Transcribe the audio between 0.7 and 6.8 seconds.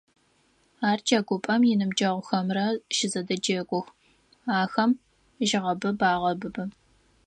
Ар джэгупӏэм иныбджэгъухэмрэ щызэдэджэгух, ахэм жьыгъэбыб агъэбыбы.